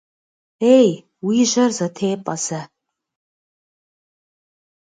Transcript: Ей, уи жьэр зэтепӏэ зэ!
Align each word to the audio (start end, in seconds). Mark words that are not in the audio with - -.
Ей, 0.77 0.89
уи 1.25 1.39
жьэр 1.51 1.71
зэтепӏэ 1.77 2.35
зэ! 2.45 2.61